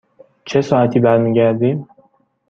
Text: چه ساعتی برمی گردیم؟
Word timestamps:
چه 0.45 0.61
ساعتی 0.61 0.99
برمی 0.99 1.33
گردیم؟ 1.33 1.87